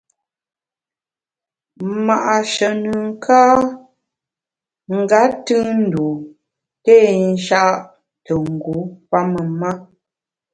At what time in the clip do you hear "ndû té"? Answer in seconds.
5.85-6.95